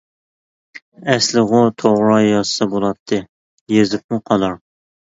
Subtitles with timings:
[1.13, 3.25] ئەسلىغۇ توغرا يازسا بولاتتى،
[3.79, 4.63] يېزىپمۇ قالار.